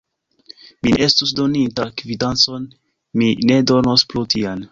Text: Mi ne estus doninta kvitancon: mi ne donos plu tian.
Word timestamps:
Mi 0.85 0.93
ne 0.95 1.01
estus 1.07 1.33
doninta 1.39 1.85
kvitancon: 2.01 2.65
mi 3.23 3.29
ne 3.51 3.61
donos 3.73 4.09
plu 4.15 4.27
tian. 4.35 4.59